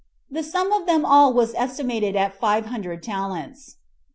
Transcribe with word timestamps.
The 0.31 0.41
sum 0.41 0.71
of 0.71 0.87
them 0.87 1.05
all 1.05 1.31
was 1.31 1.53
estimated 1.53 2.15
at 2.15 2.33
five 2.33 2.65
hundred 2.65 3.03
talents. 3.03 3.75